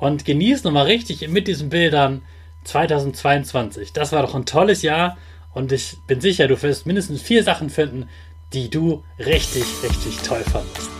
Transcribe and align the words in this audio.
und 0.00 0.24
genieß 0.24 0.64
nochmal 0.64 0.86
richtig 0.86 1.28
mit 1.28 1.46
diesen 1.46 1.68
Bildern 1.68 2.22
2022. 2.64 3.92
Das 3.92 4.12
war 4.12 4.22
doch 4.22 4.34
ein 4.34 4.46
tolles 4.46 4.82
Jahr 4.82 5.16
und 5.54 5.72
ich 5.72 5.96
bin 6.06 6.20
sicher, 6.20 6.48
du 6.48 6.60
wirst 6.60 6.86
mindestens 6.86 7.22
vier 7.22 7.44
Sachen 7.44 7.70
finden, 7.70 8.08
die 8.52 8.70
du 8.70 9.04
richtig, 9.18 9.64
richtig 9.82 10.18
toll 10.18 10.42
fandest. 10.42 10.99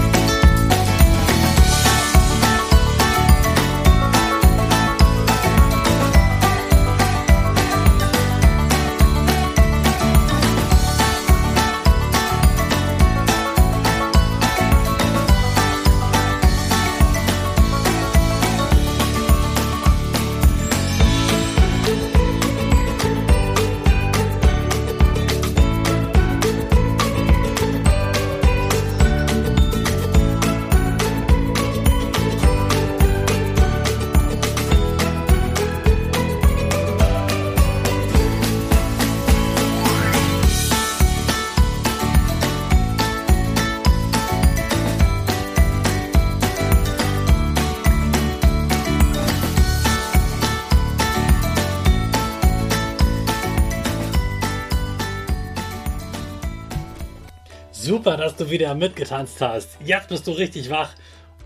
Super, 58.03 58.17
dass 58.17 58.35
du 58.35 58.49
wieder 58.49 58.73
mitgetanzt 58.73 59.39
hast. 59.41 59.77
Jetzt 59.85 60.07
bist 60.07 60.25
du 60.25 60.31
richtig 60.31 60.71
wach 60.71 60.89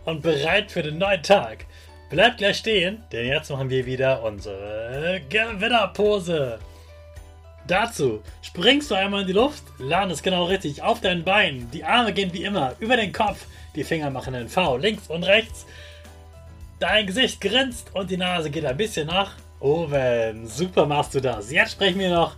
und 0.06 0.22
bereit 0.22 0.72
für 0.72 0.82
den 0.82 0.98
neuen 0.98 1.22
Tag. 1.22 1.66
Bleib 2.10 2.38
gleich 2.38 2.60
stehen, 2.60 3.04
denn 3.12 3.28
jetzt 3.28 3.50
machen 3.50 3.70
wir 3.70 3.86
wieder 3.86 4.24
unsere 4.24 5.20
Gewinnerpose. 5.28 6.60
Dazu 7.68 8.24
springst 8.42 8.90
du 8.90 8.96
einmal 8.96 9.24
in 9.24 9.28
die 9.28 9.34
Luft, 9.34 9.64
landest 9.80 10.24
genau 10.24 10.46
richtig 10.46 10.82
auf 10.82 11.02
deinen 11.02 11.26
Beinen. 11.26 11.70
Die 11.72 11.84
Arme 11.84 12.14
gehen 12.14 12.32
wie 12.32 12.46
immer 12.46 12.74
über 12.80 12.96
den 12.96 13.12
Kopf, 13.12 13.48
die 13.76 13.84
Finger 13.84 14.10
machen 14.10 14.34
einen 14.34 14.48
V 14.48 14.78
links 14.78 15.10
und 15.10 15.26
rechts. 15.26 15.66
Dein 16.80 17.06
Gesicht 17.06 17.42
grinst 17.42 17.94
und 17.94 18.10
die 18.10 18.16
Nase 18.16 18.50
geht 18.50 18.64
ein 18.64 18.78
bisschen 18.78 19.08
nach 19.08 19.34
oben. 19.60 20.48
Super 20.48 20.86
machst 20.86 21.16
du 21.16 21.20
das. 21.20 21.52
Jetzt 21.52 21.74
sprechen 21.74 22.00
wir 22.00 22.12
noch 22.12 22.38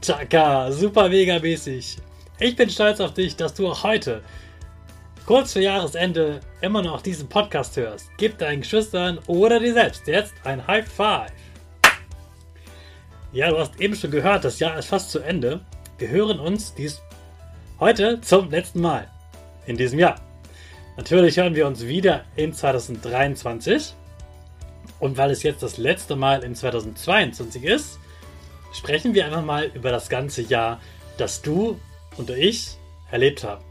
Chaka, 0.00 0.70
super 0.70 1.08
mega 1.08 1.40
mäßig. 1.40 1.96
Ich 2.38 2.54
bin 2.54 2.70
stolz 2.70 3.00
auf 3.00 3.14
dich, 3.14 3.34
dass 3.34 3.52
du 3.54 3.68
auch 3.68 3.82
heute, 3.82 4.22
kurz 5.26 5.54
vor 5.54 5.62
Jahresende, 5.62 6.40
immer 6.60 6.82
noch 6.82 7.02
diesen 7.02 7.28
Podcast 7.28 7.76
hörst. 7.76 8.08
Gib 8.16 8.38
deinen 8.38 8.60
Geschwistern 8.60 9.18
oder 9.26 9.58
dir 9.58 9.72
selbst 9.72 10.06
jetzt 10.06 10.34
ein 10.44 10.64
High 10.66 10.86
Five. 10.86 11.32
Ja, 13.32 13.50
du 13.50 13.58
hast 13.58 13.80
eben 13.80 13.96
schon 13.96 14.12
gehört, 14.12 14.44
das 14.44 14.60
Jahr 14.60 14.78
ist 14.78 14.86
fast 14.86 15.10
zu 15.10 15.18
Ende. 15.18 15.60
Wir 15.98 16.08
hören 16.08 16.38
uns 16.38 16.74
dies 16.74 17.02
heute 17.80 18.20
zum 18.20 18.50
letzten 18.50 18.80
Mal 18.80 19.10
in 19.66 19.76
diesem 19.76 19.98
Jahr. 19.98 20.20
Natürlich 20.96 21.36
hören 21.38 21.56
wir 21.56 21.66
uns 21.66 21.84
wieder 21.84 22.24
in 22.36 22.52
2023. 22.52 23.94
Und 25.00 25.16
weil 25.16 25.32
es 25.32 25.42
jetzt 25.42 25.62
das 25.62 25.76
letzte 25.76 26.14
Mal 26.14 26.44
in 26.44 26.54
2022 26.54 27.64
ist, 27.64 27.98
sprechen 28.72 29.14
wir 29.14 29.26
einfach 29.26 29.44
mal 29.44 29.70
über 29.74 29.90
das 29.90 30.08
ganze 30.08 30.42
Jahr, 30.42 30.80
das 31.16 31.42
du 31.42 31.78
und 32.16 32.30
ich 32.30 32.76
erlebt 33.10 33.44
haben. 33.44 33.64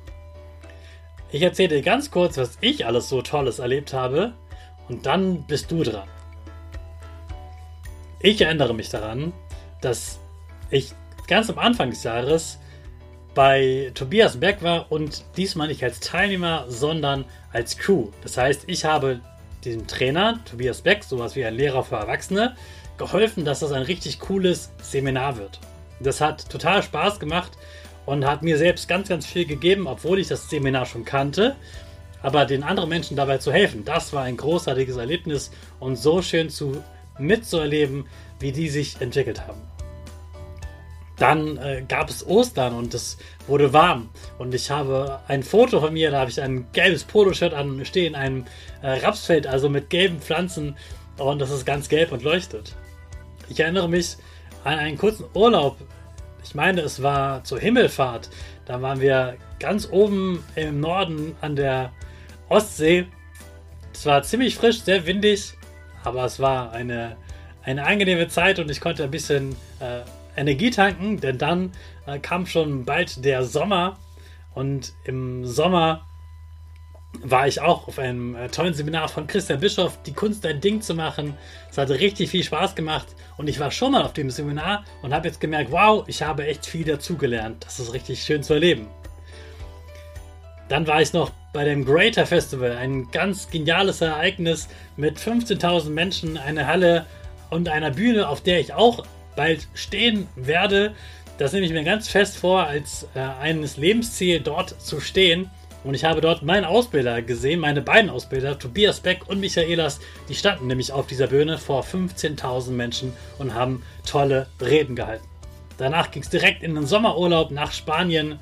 Ich 1.31 1.41
erzähle 1.41 1.75
dir 1.75 1.81
ganz 1.81 2.09
kurz, 2.09 2.37
was 2.37 2.57
ich 2.61 2.85
alles 2.85 3.09
so 3.09 3.21
Tolles 3.21 3.59
erlebt 3.59 3.93
habe 3.93 4.33
und 4.87 5.05
dann 5.05 5.43
bist 5.43 5.71
du 5.71 5.83
dran. 5.83 6.07
Ich 8.19 8.41
erinnere 8.41 8.73
mich 8.73 8.89
daran, 8.89 9.33
dass 9.81 10.19
ich 10.71 10.93
ganz 11.27 11.49
am 11.49 11.59
Anfang 11.59 11.89
des 11.91 12.03
Jahres 12.03 12.57
bei 13.35 13.91
Tobias 13.93 14.39
Beck 14.39 14.63
war 14.63 14.91
und 14.91 15.23
diesmal 15.35 15.67
nicht 15.67 15.83
als 15.83 15.99
Teilnehmer, 15.99 16.65
sondern 16.69 17.25
als 17.53 17.77
Crew. 17.77 18.07
Das 18.23 18.37
heißt, 18.37 18.63
ich 18.67 18.85
habe 18.85 19.19
diesem 19.63 19.85
Trainer, 19.85 20.39
Tobias 20.45 20.81
Beck, 20.81 21.03
sowas 21.03 21.35
wie 21.35 21.45
ein 21.45 21.53
Lehrer 21.53 21.83
für 21.83 21.97
Erwachsene, 21.97 22.55
geholfen, 22.97 23.45
dass 23.45 23.59
das 23.59 23.71
ein 23.71 23.83
richtig 23.83 24.19
cooles 24.19 24.71
Seminar 24.81 25.37
wird. 25.37 25.59
Das 25.99 26.21
hat 26.21 26.49
total 26.49 26.83
Spaß 26.83 27.19
gemacht 27.19 27.51
und 28.05 28.25
hat 28.25 28.43
mir 28.43 28.57
selbst 28.57 28.87
ganz, 28.87 29.09
ganz 29.09 29.25
viel 29.25 29.45
gegeben, 29.45 29.87
obwohl 29.87 30.19
ich 30.19 30.27
das 30.27 30.49
Seminar 30.49 30.85
schon 30.85 31.05
kannte. 31.05 31.55
Aber 32.23 32.45
den 32.45 32.63
anderen 32.63 32.89
Menschen 32.89 33.15
dabei 33.15 33.37
zu 33.37 33.51
helfen, 33.51 33.85
das 33.85 34.11
war 34.13 34.23
ein 34.23 34.37
großartiges 34.37 34.97
Erlebnis 34.97 35.51
und 35.79 35.97
so 35.97 36.21
schön 36.21 36.49
zu 36.49 36.83
mitzuerleben, 37.19 38.05
wie 38.39 38.51
die 38.51 38.69
sich 38.69 38.99
entwickelt 39.01 39.47
haben. 39.47 39.61
Dann 41.17 41.57
äh, 41.57 41.83
gab 41.87 42.09
es 42.09 42.25
Ostern 42.25 42.75
und 42.75 42.93
es 42.93 43.17
wurde 43.47 43.73
warm. 43.73 44.09
Und 44.37 44.53
ich 44.53 44.69
habe 44.69 45.19
ein 45.27 45.41
Foto 45.41 45.79
von 45.79 45.93
mir, 45.93 46.11
da 46.11 46.19
habe 46.19 46.29
ich 46.29 46.39
ein 46.41 46.67
gelbes 46.73 47.03
Poloshirt 47.03 47.53
an, 47.53 47.83
stehe 47.85 48.07
in 48.07 48.15
einem 48.15 48.45
äh, 48.81 48.99
Rapsfeld, 48.99 49.47
also 49.47 49.67
mit 49.67 49.89
gelben 49.89 50.19
Pflanzen. 50.19 50.77
Und 51.17 51.39
das 51.39 51.49
ist 51.49 51.65
ganz 51.65 51.89
gelb 51.89 52.11
und 52.11 52.23
leuchtet. 52.23 52.75
Ich 53.49 53.59
erinnere 53.59 53.89
mich 53.89 54.17
an 54.63 54.79
einen 54.79 54.97
kurzen 54.97 55.25
Urlaub. 55.33 55.77
Ich 56.43 56.55
meine, 56.55 56.81
es 56.81 57.01
war 57.01 57.43
zur 57.43 57.59
Himmelfahrt. 57.59 58.29
Da 58.65 58.81
waren 58.81 58.99
wir 58.99 59.37
ganz 59.59 59.87
oben 59.91 60.43
im 60.55 60.79
Norden 60.79 61.35
an 61.41 61.55
der 61.55 61.91
Ostsee. 62.49 63.07
Es 63.93 64.05
war 64.05 64.23
ziemlich 64.23 64.55
frisch, 64.55 64.81
sehr 64.81 65.05
windig, 65.05 65.53
aber 66.03 66.25
es 66.25 66.39
war 66.39 66.71
eine, 66.71 67.17
eine 67.63 67.85
angenehme 67.85 68.27
Zeit 68.27 68.59
und 68.59 68.69
ich 68.69 68.79
konnte 68.79 69.03
ein 69.03 69.11
bisschen 69.11 69.55
äh, 69.79 70.01
Energie 70.39 70.69
tanken, 70.69 71.19
denn 71.19 71.37
dann 71.37 71.71
äh, 72.05 72.19
kam 72.19 72.45
schon 72.45 72.85
bald 72.85 73.25
der 73.25 73.43
Sommer 73.43 73.97
und 74.53 74.93
im 75.03 75.45
Sommer 75.45 76.06
war 77.23 77.47
ich 77.47 77.61
auch 77.61 77.87
auf 77.87 77.99
einem 77.99 78.35
äh, 78.35 78.47
tollen 78.49 78.73
Seminar 78.73 79.07
von 79.07 79.27
Christian 79.27 79.59
Bischoff, 79.59 79.99
die 80.03 80.13
Kunst 80.13 80.45
ein 80.45 80.61
Ding 80.61 80.81
zu 80.81 80.95
machen. 80.95 81.35
Es 81.69 81.77
hatte 81.77 81.99
richtig 81.99 82.29
viel 82.29 82.43
Spaß 82.43 82.75
gemacht 82.75 83.07
und 83.37 83.47
ich 83.47 83.59
war 83.59 83.71
schon 83.71 83.91
mal 83.91 84.03
auf 84.03 84.13
dem 84.13 84.29
Seminar 84.29 84.83
und 85.01 85.13
habe 85.13 85.27
jetzt 85.27 85.39
gemerkt, 85.39 85.71
wow, 85.71 86.03
ich 86.07 86.23
habe 86.23 86.45
echt 86.45 86.65
viel 86.65 86.85
dazugelernt. 86.85 87.65
Das 87.65 87.79
ist 87.79 87.93
richtig 87.93 88.23
schön 88.23 88.43
zu 88.43 88.53
erleben. 88.53 88.87
Dann 90.69 90.85
war 90.87 91.01
ich 91.01 91.13
noch 91.13 91.31
bei 91.53 91.63
dem 91.63 91.85
Greater 91.85 92.25
Festival, 92.25 92.71
ein 92.71 93.09
ganz 93.11 93.49
geniales 93.49 94.01
Ereignis 94.01 94.67
mit 94.95 95.17
15.000 95.17 95.89
Menschen, 95.89 96.37
eine 96.37 96.67
Halle 96.67 97.05
und 97.49 97.69
einer 97.69 97.91
Bühne, 97.91 98.27
auf 98.27 98.41
der 98.41 98.59
ich 98.59 98.73
auch 98.73 99.05
bald 99.35 99.67
stehen 99.73 100.27
werde. 100.35 100.93
Das 101.37 101.53
nehme 101.53 101.65
ich 101.65 101.71
mir 101.71 101.83
ganz 101.83 102.09
fest 102.09 102.37
vor, 102.37 102.65
als 102.65 103.07
äh, 103.15 103.19
eines 103.19 103.77
Lebensziel 103.77 104.39
dort 104.39 104.81
zu 104.81 104.99
stehen. 104.99 105.49
Und 105.87 105.93
ich 105.93 106.03
habe 106.03 106.19
dort 106.19 106.43
meinen 106.43 106.65
Ausbilder 106.65 107.21
gesehen, 107.21 107.61
meine 107.61 107.81
beiden 107.81 108.09
Ausbilder, 108.09 108.59
Tobias 108.59 108.99
Beck 108.99 109.29
und 109.29 109.39
Michaelas, 109.39 110.01
die 110.27 110.35
standen 110.35 110.67
nämlich 110.67 110.91
auf 110.91 111.07
dieser 111.07 111.27
Bühne 111.27 111.57
vor 111.57 111.81
15.000 111.81 112.71
Menschen 112.71 113.13
und 113.37 113.53
haben 113.53 113.81
tolle 114.05 114.47
Reden 114.59 114.97
gehalten. 114.97 115.25
Danach 115.77 116.11
ging 116.11 116.23
es 116.23 116.29
direkt 116.29 116.61
in 116.61 116.75
den 116.75 116.85
Sommerurlaub 116.85 117.51
nach 117.51 117.71
Spanien. 117.71 118.37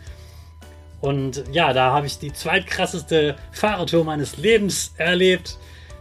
Und 1.01 1.44
ja, 1.51 1.71
da 1.71 1.92
habe 1.92 2.07
ich 2.07 2.18
die 2.18 2.33
zweitkrasseste 2.33 3.36
Fahrradtour 3.51 4.03
meines 4.03 4.38
Lebens 4.38 4.95
erlebt. 4.98 5.59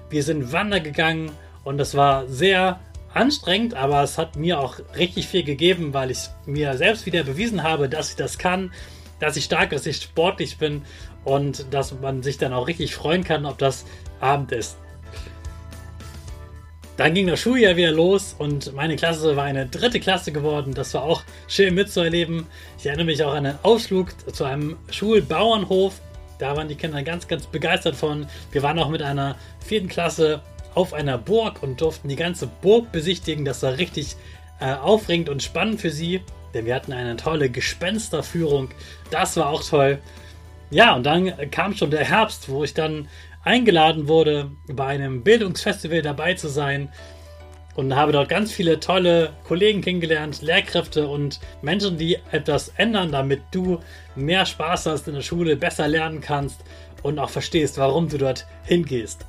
Wir 0.09 0.23
sind 0.23 0.51
wandern 0.51 0.83
gegangen 0.83 1.31
und 1.63 1.77
das 1.77 1.95
war 1.95 2.27
sehr 2.27 2.81
anstrengend, 3.13 3.75
aber 3.75 4.03
es 4.03 4.17
hat 4.17 4.37
mir 4.37 4.59
auch 4.59 4.79
richtig 4.97 5.29
viel 5.29 5.45
gegeben, 5.45 5.93
weil 5.93 6.11
ich 6.11 6.31
mir 6.47 6.75
selbst 6.79 7.05
wieder 7.05 7.23
bewiesen 7.23 7.63
habe, 7.63 7.91
dass 7.91 8.09
ich 8.09 8.17
das 8.17 8.39
kann, 8.39 8.73
dass 9.21 9.37
ich 9.37 9.45
stark, 9.45 9.71
dass 9.71 9.87
ich 9.87 9.97
sportlich 9.97 10.59
bin 10.59 10.83
und 11.25 11.73
dass 11.73 11.99
man 12.01 12.23
sich 12.23 12.39
dann 12.39 12.53
auch 12.53 12.67
richtig 12.67 12.95
freuen 12.95 13.25
kann, 13.25 13.47
ob 13.47 13.59
das 13.59 13.85
Abend 14.21 14.53
ist. 14.53 14.79
Dann 16.97 17.13
ging 17.13 17.27
das 17.27 17.41
Schuljahr 17.41 17.75
wieder 17.75 17.91
los 17.91 18.37
und 18.39 18.73
meine 18.75 18.95
Klasse 18.95 19.35
war 19.35 19.45
eine 19.45 19.67
dritte 19.67 19.99
Klasse 19.99 20.31
geworden. 20.31 20.75
Das 20.75 20.95
war 20.95 21.03
auch 21.03 21.23
schön 21.49 21.75
mitzuerleben. 21.75 22.47
Ich 22.79 22.87
erinnere 22.87 23.07
mich 23.07 23.23
auch 23.25 23.35
an 23.35 23.47
einen 23.47 23.59
Ausflug 23.65 24.15
zu 24.33 24.45
einem 24.45 24.77
Schulbauernhof. 24.91 26.01
Da 26.39 26.57
waren 26.57 26.69
die 26.69 26.77
Kinder 26.77 27.03
ganz, 27.03 27.27
ganz 27.27 27.47
begeistert 27.47 27.97
von. 27.97 28.27
Wir 28.53 28.63
waren 28.63 28.79
auch 28.79 28.91
mit 28.91 29.03
einer 29.03 29.37
vierten 29.59 29.89
Klasse 29.89 30.41
auf 30.75 30.93
einer 30.93 31.19
Burg 31.19 31.63
und 31.63 31.81
durften 31.81 32.09
die 32.09 32.17
ganze 32.17 32.47
Burg 32.47 32.93
besichtigen. 32.93 33.45
Das 33.45 33.63
war 33.65 33.77
richtig 33.77 34.17
äh, 34.61 34.75
aufregend 34.75 35.29
und 35.29 35.43
spannend 35.43 35.81
für 35.81 35.91
sie, 35.91 36.23
denn 36.55 36.67
wir 36.67 36.75
hatten 36.75 36.93
eine 36.93 37.17
tolle 37.17 37.51
Gespensterführung. 37.51 38.71
Das 39.11 39.37
war 39.37 39.49
auch 39.49 39.63
toll. 39.63 39.99
Ja, 40.71 40.95
und 40.95 41.05
dann 41.05 41.51
kam 41.51 41.75
schon 41.75 41.91
der 41.91 42.05
Herbst, 42.05 42.49
wo 42.49 42.65
ich 42.65 42.75
dann 42.75 43.09
eingeladen 43.43 44.09
wurde, 44.09 44.51
bei 44.67 44.87
einem 44.87 45.23
Bildungsfestival 45.23 46.03
dabei 46.03 46.35
zu 46.35 46.49
sein 46.49 46.89
und 47.75 47.95
habe 47.95 48.13
dort 48.13 48.29
ganz 48.29 48.53
viele 48.53 48.81
tolle 48.81 49.33
Kollegen 49.47 49.83
kennengelernt, 49.83 50.43
Lehrkräfte 50.43 51.09
und 51.09 51.41
Menschen, 51.61 51.99
die 51.99 52.19
etwas 52.31 52.73
ändern, 52.77 53.13
damit 53.13 53.43
du 53.51 53.81
mehr 54.15 54.47
Spaß 54.47 54.87
hast 54.87 55.09
in 55.09 55.15
der 55.15 55.23
Schule, 55.23 55.57
besser 55.57 55.89
lernen 55.89 56.21
kannst 56.21 56.61
und 57.03 57.19
auch 57.19 57.31
verstehst, 57.31 57.77
warum 57.79 58.09
du 58.09 58.17
dort 58.19 58.47
hingehst. 58.65 59.27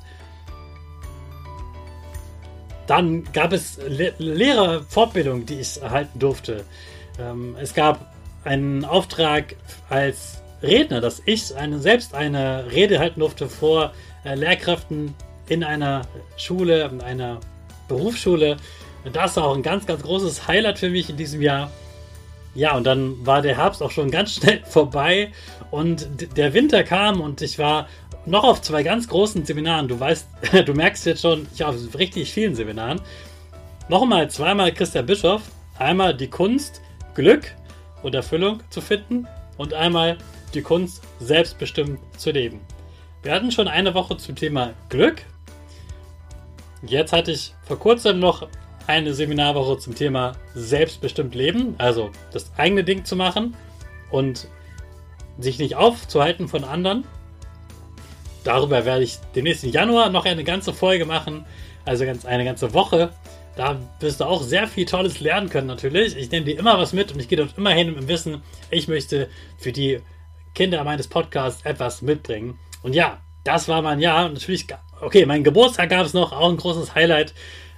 Dann 2.86 3.24
gab 3.32 3.52
es 3.52 3.78
Le 3.88 4.14
Lehrerfortbildung, 4.18 5.44
die 5.44 5.60
ich 5.60 5.82
erhalten 5.82 6.18
durfte. 6.18 6.64
Ähm, 7.18 7.56
es 7.60 7.74
gab 7.74 8.12
einen 8.44 8.84
Auftrag 8.84 9.56
als 9.88 10.42
Redner, 10.62 11.00
dass 11.00 11.22
ich 11.24 11.54
eine, 11.54 11.78
selbst 11.78 12.14
eine 12.14 12.70
Rede 12.70 12.98
halten 12.98 13.20
durfte 13.20 13.48
vor 13.48 13.92
äh, 14.24 14.34
Lehrkräften 14.34 15.14
in 15.48 15.64
einer 15.64 16.02
Schule, 16.36 16.84
in 16.84 17.00
einer 17.00 17.40
Berufsschule. 17.88 18.56
Das 19.12 19.36
war 19.36 19.44
auch 19.44 19.54
ein 19.54 19.62
ganz, 19.62 19.86
ganz 19.86 20.02
großes 20.02 20.48
Highlight 20.48 20.78
für 20.78 20.90
mich 20.90 21.10
in 21.10 21.16
diesem 21.16 21.40
Jahr. 21.42 21.70
Ja, 22.54 22.74
und 22.74 22.84
dann 22.84 23.24
war 23.26 23.42
der 23.42 23.56
Herbst 23.56 23.82
auch 23.82 23.90
schon 23.90 24.10
ganz 24.10 24.32
schnell 24.36 24.62
vorbei 24.64 25.32
und 25.70 26.08
der 26.36 26.54
Winter 26.54 26.82
kam 26.84 27.20
und 27.20 27.42
ich 27.42 27.58
war 27.58 27.88
noch 28.24 28.44
auf 28.44 28.62
zwei 28.62 28.82
ganz 28.82 29.08
großen 29.08 29.44
Seminaren. 29.44 29.88
Du 29.88 30.00
weißt, 30.00 30.26
du 30.66 30.72
merkst 30.72 31.06
jetzt 31.06 31.22
schon, 31.22 31.46
ich 31.54 31.60
war 31.60 31.68
auf 31.68 31.76
richtig 31.98 32.32
vielen 32.32 32.54
Seminaren. 32.54 33.00
Nochmal 33.88 34.28
zweimal 34.30 34.72
Christian 34.72 35.06
Bischof. 35.06 35.42
Einmal 35.78 36.16
die 36.16 36.28
Kunst, 36.28 36.80
Glück 37.16 37.54
und 38.02 38.14
Erfüllung 38.14 38.60
zu 38.68 38.82
finden 38.82 39.26
und 39.56 39.72
einmal 39.72 40.18
die 40.52 40.60
Kunst, 40.60 41.02
selbstbestimmt 41.18 41.98
zu 42.18 42.30
leben. 42.30 42.60
Wir 43.22 43.32
hatten 43.32 43.50
schon 43.50 43.68
eine 43.68 43.94
Woche 43.94 44.18
zum 44.18 44.36
Thema 44.36 44.74
Glück. 44.90 45.22
Jetzt 46.82 47.12
hatte 47.14 47.32
ich 47.32 47.54
vor 47.64 47.78
kurzem 47.78 48.20
noch 48.20 48.46
eine 48.86 49.14
Seminarwoche 49.14 49.78
zum 49.78 49.94
Thema 49.94 50.32
selbstbestimmt 50.54 51.34
leben, 51.34 51.74
also 51.78 52.10
das 52.32 52.52
eigene 52.58 52.84
Ding 52.84 53.04
zu 53.06 53.16
machen 53.16 53.56
und 54.10 54.48
sich 55.38 55.58
nicht 55.58 55.74
aufzuhalten 55.74 56.48
von 56.48 56.64
anderen. 56.64 57.04
Darüber 58.44 58.84
werde 58.84 59.04
ich 59.04 59.16
den 59.34 59.44
nächsten 59.44 59.70
Januar 59.70 60.10
noch 60.10 60.26
eine 60.26 60.44
ganze 60.44 60.74
Folge 60.74 61.06
machen, 61.06 61.46
also 61.86 62.04
eine 62.04 62.44
ganze 62.44 62.74
Woche. 62.74 63.10
Da 63.56 63.80
wirst 64.00 64.20
du 64.20 64.24
auch 64.24 64.42
sehr 64.42 64.68
viel 64.68 64.84
Tolles 64.84 65.20
lernen 65.20 65.48
können 65.48 65.66
natürlich. 65.66 66.14
Ich 66.16 66.30
nehme 66.30 66.44
dir 66.44 66.58
immer 66.58 66.78
was 66.78 66.92
mit 66.92 67.12
und 67.12 67.20
ich 67.20 67.28
gehe 67.28 67.38
dort 67.38 67.56
immer 67.56 67.70
hin 67.70 67.96
im 67.96 68.06
Wissen, 68.06 68.42
ich 68.70 68.86
möchte 68.86 69.28
für 69.56 69.72
die 69.72 70.00
Kinder 70.54 70.84
meines 70.84 71.08
Podcasts 71.08 71.64
etwas 71.64 72.02
mitbringen. 72.02 72.58
Und 72.82 72.94
ja, 72.94 73.18
das 73.44 73.68
war 73.68 73.80
mein 73.80 74.00
Jahr. 74.00 74.28
Natürlich, 74.28 74.66
okay, 75.00 75.24
mein 75.24 75.42
Geburtstag 75.42 75.88
gab 75.88 76.04
es 76.04 76.12
noch, 76.12 76.32
auch 76.32 76.50
ein 76.50 76.58
großes 76.58 76.94
Highlight. 76.94 77.32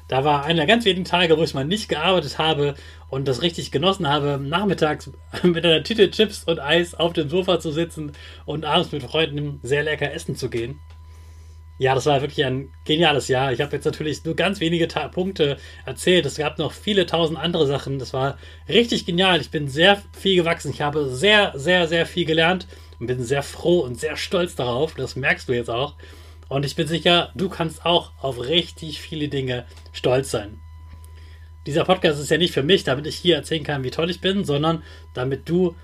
Da 0.08 0.24
war 0.24 0.44
einer 0.44 0.64
der 0.64 0.66
ganz 0.66 0.84
wenigen 0.84 1.04
Tage, 1.04 1.36
wo 1.36 1.42
ich 1.42 1.54
mal 1.54 1.64
nicht 1.64 1.88
gearbeitet 1.88 2.38
habe 2.38 2.74
und 3.08 3.28
das 3.28 3.42
richtig 3.42 3.70
genossen 3.70 4.08
habe, 4.08 4.40
nachmittags 4.42 5.10
mit 5.42 5.64
einer 5.64 5.84
Tüte 5.84 6.10
Chips 6.10 6.44
und 6.44 6.58
Eis 6.58 6.94
auf 6.94 7.12
dem 7.12 7.28
Sofa 7.28 7.60
zu 7.60 7.70
sitzen 7.70 8.12
und 8.46 8.64
abends 8.64 8.90
mit 8.90 9.02
Freunden 9.02 9.60
sehr 9.62 9.84
lecker 9.84 10.12
essen 10.12 10.34
zu 10.34 10.50
gehen. 10.50 10.80
Ja, 11.78 11.94
das 11.94 12.06
war 12.06 12.20
wirklich 12.20 12.44
ein 12.44 12.72
geniales 12.84 13.28
Jahr. 13.28 13.52
Ich 13.52 13.60
habe 13.60 13.76
jetzt 13.76 13.84
natürlich 13.84 14.24
nur 14.24 14.34
ganz 14.34 14.58
wenige 14.58 14.88
Ta 14.88 15.06
Punkte 15.06 15.58
erzählt. 15.86 16.26
Es 16.26 16.36
gab 16.36 16.58
noch 16.58 16.72
viele 16.72 17.06
tausend 17.06 17.38
andere 17.38 17.68
Sachen. 17.68 18.00
Das 18.00 18.12
war 18.12 18.36
richtig 18.68 19.06
genial. 19.06 19.40
Ich 19.40 19.50
bin 19.50 19.68
sehr 19.68 20.02
viel 20.18 20.34
gewachsen. 20.34 20.72
Ich 20.72 20.80
habe 20.80 21.08
sehr, 21.08 21.52
sehr, 21.54 21.86
sehr 21.86 22.04
viel 22.04 22.24
gelernt 22.24 22.66
und 22.98 23.06
bin 23.06 23.22
sehr 23.22 23.44
froh 23.44 23.80
und 23.80 23.98
sehr 23.98 24.16
stolz 24.16 24.56
darauf. 24.56 24.94
Das 24.94 25.14
merkst 25.14 25.48
du 25.48 25.52
jetzt 25.52 25.70
auch. 25.70 25.94
Und 26.48 26.64
ich 26.64 26.74
bin 26.74 26.88
sicher, 26.88 27.30
du 27.36 27.48
kannst 27.48 27.84
auch 27.84 28.10
auf 28.20 28.40
richtig 28.40 29.00
viele 29.00 29.28
Dinge 29.28 29.64
stolz 29.92 30.32
sein. 30.32 30.58
Dieser 31.66 31.84
Podcast 31.84 32.20
ist 32.20 32.30
ja 32.30 32.38
nicht 32.38 32.54
für 32.54 32.62
mich, 32.62 32.82
damit 32.84 33.06
ich 33.06 33.16
hier 33.16 33.36
erzählen 33.36 33.62
kann, 33.62 33.84
wie 33.84 33.90
toll 33.90 34.10
ich 34.10 34.20
bin, 34.20 34.44
sondern 34.44 34.82
damit 35.12 35.48
du 35.48 35.76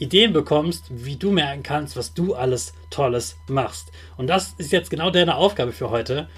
Ideen 0.00 0.32
bekommst, 0.32 0.86
wie 0.90 1.16
du 1.16 1.30
merken 1.30 1.62
kannst, 1.62 1.96
was 1.96 2.14
du 2.14 2.34
alles 2.34 2.72
Tolles 2.90 3.36
machst. 3.46 3.92
Und 4.16 4.26
das 4.26 4.54
ist 4.58 4.72
jetzt 4.72 4.90
genau 4.90 5.10
deine 5.10 5.36
Aufgabe 5.36 5.72
für 5.72 5.90
heute. 5.90 6.28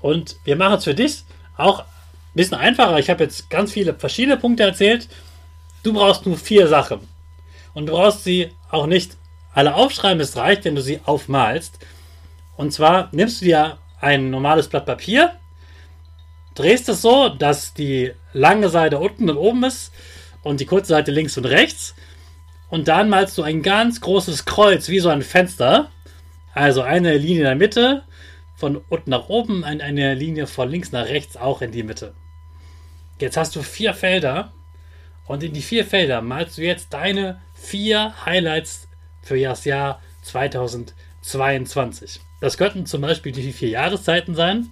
Und 0.00 0.36
wir 0.44 0.56
machen 0.56 0.74
es 0.74 0.84
für 0.84 0.94
dich 0.94 1.24
auch 1.56 1.80
ein 1.80 1.86
bisschen 2.34 2.58
einfacher. 2.58 2.98
Ich 2.98 3.10
habe 3.10 3.24
jetzt 3.24 3.50
ganz 3.50 3.72
viele 3.72 3.94
verschiedene 3.94 4.36
Punkte 4.36 4.62
erzählt. 4.62 5.08
Du 5.82 5.92
brauchst 5.94 6.26
nur 6.26 6.36
vier 6.36 6.68
Sachen. 6.68 7.00
Und 7.74 7.86
du 7.86 7.92
brauchst 7.92 8.22
sie 8.24 8.50
auch 8.70 8.86
nicht 8.86 9.16
alle 9.54 9.74
aufschreiben. 9.74 10.20
Es 10.20 10.36
reicht, 10.36 10.64
wenn 10.64 10.74
du 10.74 10.82
sie 10.82 11.00
aufmalst. 11.04 11.78
Und 12.56 12.72
zwar 12.72 13.08
nimmst 13.12 13.40
du 13.40 13.46
dir 13.46 13.78
ein 14.00 14.30
normales 14.30 14.68
Blatt 14.68 14.86
Papier, 14.86 15.32
drehst 16.54 16.88
es 16.88 17.02
so, 17.02 17.28
dass 17.28 17.74
die 17.74 18.12
lange 18.32 18.68
Seite 18.68 18.98
unten 18.98 19.30
und 19.30 19.36
oben 19.36 19.64
ist 19.64 19.92
und 20.42 20.60
die 20.60 20.66
kurze 20.66 20.88
Seite 20.88 21.10
links 21.10 21.36
und 21.36 21.46
rechts 21.46 21.94
und 22.70 22.88
dann 22.88 23.08
malst 23.08 23.36
du 23.36 23.42
ein 23.42 23.62
ganz 23.62 24.00
großes 24.00 24.44
Kreuz, 24.44 24.88
wie 24.88 25.00
so 25.00 25.08
ein 25.08 25.22
Fenster. 25.22 25.90
Also 26.54 26.82
eine 26.82 27.16
Linie 27.16 27.38
in 27.38 27.44
der 27.44 27.54
Mitte, 27.54 28.02
von 28.56 28.76
unten 28.88 29.10
nach 29.10 29.28
oben, 29.28 29.64
eine 29.64 30.14
Linie 30.14 30.46
von 30.46 30.68
links 30.68 30.92
nach 30.92 31.06
rechts 31.06 31.36
auch 31.36 31.62
in 31.62 31.72
die 31.72 31.82
Mitte. 31.82 32.14
Jetzt 33.20 33.36
hast 33.36 33.54
du 33.54 33.62
vier 33.62 33.94
Felder 33.94 34.52
und 35.26 35.42
in 35.42 35.52
die 35.52 35.62
vier 35.62 35.84
Felder 35.84 36.22
malst 36.22 36.58
du 36.58 36.62
jetzt 36.62 36.92
deine 36.92 37.40
vier 37.54 38.14
Highlights 38.24 38.88
für 39.22 39.38
das 39.38 39.64
Jahr 39.64 40.00
2022. 40.22 42.20
Das 42.40 42.56
könnten 42.56 42.86
zum 42.86 43.02
Beispiel 43.02 43.32
die 43.32 43.52
vier 43.52 43.68
Jahreszeiten 43.68 44.34
sein. 44.34 44.70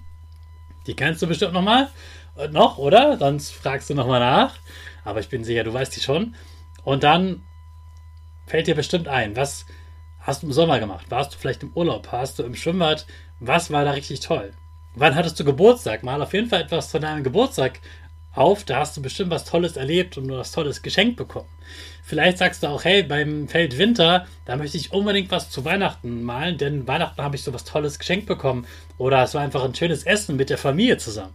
Die 0.86 0.94
kennst 0.94 1.20
du 1.22 1.26
bestimmt 1.26 1.52
nochmal. 1.52 1.90
Äh, 2.36 2.48
noch, 2.48 2.78
oder? 2.78 3.18
Sonst 3.18 3.52
fragst 3.52 3.90
du 3.90 3.94
nochmal 3.94 4.20
nach. 4.20 4.56
Aber 5.04 5.20
ich 5.20 5.28
bin 5.28 5.44
sicher, 5.44 5.64
du 5.64 5.72
weißt 5.72 5.94
die 5.94 6.00
schon. 6.00 6.34
Und 6.82 7.02
dann 7.02 7.42
fällt 8.48 8.66
dir 8.66 8.74
bestimmt 8.74 9.08
ein, 9.08 9.36
was 9.36 9.66
hast 10.20 10.42
du 10.42 10.46
im 10.46 10.52
Sommer 10.52 10.80
gemacht? 10.80 11.06
Warst 11.10 11.34
du 11.34 11.38
vielleicht 11.38 11.62
im 11.62 11.72
Urlaub? 11.74 12.10
Warst 12.12 12.38
du 12.38 12.42
im 12.42 12.54
Schwimmbad? 12.54 13.06
Was 13.40 13.70
war 13.70 13.84
da 13.84 13.92
richtig 13.92 14.20
toll? 14.20 14.52
Wann 14.94 15.14
hattest 15.14 15.38
du 15.38 15.44
Geburtstag? 15.44 16.02
Mal 16.02 16.20
auf 16.20 16.32
jeden 16.32 16.48
Fall 16.48 16.62
etwas 16.62 16.90
von 16.90 17.02
deinem 17.02 17.22
Geburtstag 17.22 17.80
auf. 18.34 18.64
Da 18.64 18.80
hast 18.80 18.96
du 18.96 19.02
bestimmt 19.02 19.30
was 19.30 19.44
Tolles 19.44 19.76
erlebt 19.76 20.16
und 20.18 20.30
was 20.30 20.52
Tolles 20.52 20.82
geschenkt 20.82 21.16
bekommen. 21.16 21.48
Vielleicht 22.02 22.38
sagst 22.38 22.62
du 22.62 22.68
auch, 22.68 22.84
hey, 22.84 23.02
beim 23.02 23.48
Feld 23.48 23.78
Winter, 23.78 24.26
da 24.44 24.56
möchte 24.56 24.76
ich 24.76 24.92
unbedingt 24.92 25.30
was 25.30 25.50
zu 25.50 25.64
Weihnachten 25.64 26.22
malen, 26.22 26.58
denn 26.58 26.88
Weihnachten 26.88 27.22
habe 27.22 27.36
ich 27.36 27.42
so 27.42 27.52
was 27.52 27.64
Tolles 27.64 27.98
geschenkt 27.98 28.26
bekommen. 28.26 28.66
Oder 28.96 29.22
es 29.22 29.34
war 29.34 29.42
einfach 29.42 29.64
ein 29.64 29.74
schönes 29.74 30.04
Essen 30.04 30.36
mit 30.36 30.50
der 30.50 30.58
Familie 30.58 30.96
zusammen. 30.96 31.34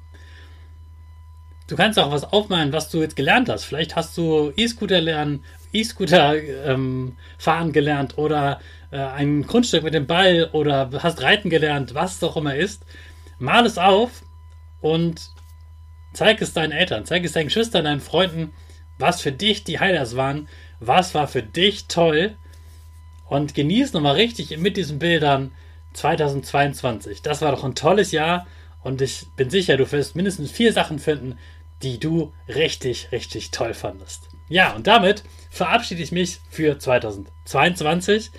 Du 1.68 1.76
kannst 1.76 1.98
auch 1.98 2.12
was 2.12 2.26
aufmalen, 2.26 2.74
was 2.74 2.90
du 2.90 3.02
jetzt 3.02 3.16
gelernt 3.16 3.50
hast. 3.50 3.64
Vielleicht 3.64 3.96
hast 3.96 4.18
du 4.18 4.52
E-Scooter 4.56 5.02
lernen 5.02 5.44
E-Scooter 5.74 6.36
ähm, 6.66 7.18
fahren 7.38 7.74
gelernt 7.74 8.18
oder 8.18 8.62
äh, 8.92 8.98
ein 8.98 9.42
Grundstück 9.44 9.84
mit 9.84 9.94
dem 9.94 10.06
Ball 10.06 10.50
oder 10.54 10.90
hast 11.02 11.22
reiten 11.22 11.50
gelernt, 11.50 11.96
was 11.96 12.18
es 12.18 12.24
auch 12.24 12.38
immer 12.38 12.56
ist. 12.56 12.86
Mal 13.40 13.66
es 13.66 13.78
auf 13.78 14.24
und 14.82 15.30
zeig 16.14 16.42
es 16.42 16.54
deinen 16.54 16.72
Eltern, 16.72 17.06
zeig 17.06 17.26
es 17.26 17.34
deinen 17.34 17.46
Geschwistern, 17.46 17.86
deinen 17.86 18.02
Freunden, 18.02 18.54
was 19.00 19.22
für 19.22 19.32
dich 19.32 19.64
die 19.64 19.80
Highlights 19.80 20.16
waren, 20.16 20.48
was 20.80 21.16
war 21.16 21.28
für 21.28 21.42
dich 21.42 21.88
toll 21.88 22.36
und 23.28 23.56
genieß 23.56 23.94
nochmal 23.94 24.16
richtig 24.16 24.56
mit 24.58 24.78
diesen 24.78 25.00
Bildern 25.00 25.52
2022. 25.94 27.24
Das 27.24 27.42
war 27.42 27.52
doch 27.52 27.64
ein 27.64 27.76
tolles 27.76 28.12
Jahr 28.12 28.46
und 28.84 29.02
ich 29.02 29.28
bin 29.36 29.50
sicher, 29.50 29.78
du 29.78 29.90
wirst 29.92 30.16
mindestens 30.16 30.52
vier 30.52 30.74
Sachen 30.74 31.00
finden, 31.00 31.38
die 31.82 32.00
du 32.00 32.34
richtig, 32.48 33.10
richtig 33.12 33.52
toll 33.52 33.74
fandest. 33.74 34.30
ja, 34.50 34.74
und 34.74 34.88
damit 34.88 35.24
verabschiede 35.50 36.02
ich 36.02 36.12
mich 36.12 36.40
für 36.50 36.80
2022. 36.80 38.32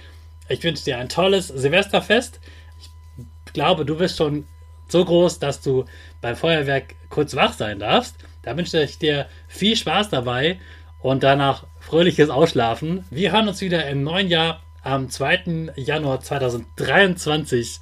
Ich 0.49 0.63
wünsche 0.63 0.85
dir 0.85 0.99
ein 0.99 1.09
tolles 1.09 1.49
Silvesterfest. 1.49 2.41
Ich 2.79 3.53
glaube, 3.53 3.85
du 3.85 3.97
bist 3.97 4.19
schon 4.19 4.47
so 4.89 5.05
groß, 5.05 5.39
dass 5.39 5.61
du 5.61 5.85
beim 6.21 6.37
Feuerwerk 6.37 6.95
kurz 7.09 7.35
wach 7.35 7.53
sein 7.53 7.79
darfst. 7.79 8.17
Da 8.43 8.57
wünsche 8.57 8.83
ich 8.83 8.99
dir 8.99 9.27
viel 9.49 9.77
Spaß 9.77 10.11
dabei 10.11 10.59
und 11.01 11.23
danach 11.23 11.67
fröhliches 11.81 12.31
Ausschlafen. 12.31 13.05
Wir 13.11 13.33
hören 13.33 13.49
uns 13.49 13.61
wieder 13.61 13.87
im 13.89 14.03
neuen 14.03 14.29
Jahr 14.29 14.63
am 14.83 15.09
2. 15.09 15.73
Januar 15.77 16.21
2023. 16.21 17.81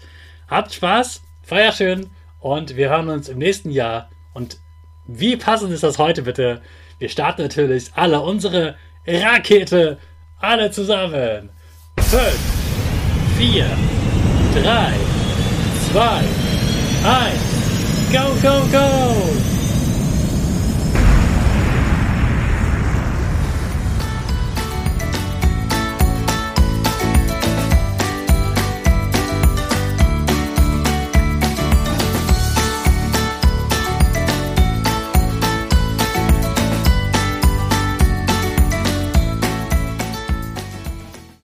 Habt 0.49 0.75
Spaß, 0.75 1.23
feier 1.43 1.73
schön 1.73 2.11
und 2.43 2.77
wir 2.77 2.91
hören 2.91 3.09
uns 3.09 3.29
im 3.29 3.39
nächsten 3.39 3.71
Jahr. 3.71 4.11
Und 4.35 4.59
wie 5.07 5.37
passend 5.37 5.73
ist 5.73 5.83
das 5.83 5.99
heute 5.99 6.23
bitte? 6.23 6.61
Wir 6.99 7.09
starten 7.09 7.43
natürlich 7.43 7.91
alle 7.95 8.21
unsere 8.21 8.77
Rakete, 9.07 9.99
alle 10.39 10.71
zusammen. 10.71 11.51
5, 11.99 12.23
4, 13.39 13.67
3, 14.63 14.93
2, 15.93 16.03
1, 17.05 17.43
go, 18.13 18.49
go, 18.49 18.67
go! 18.71 19.32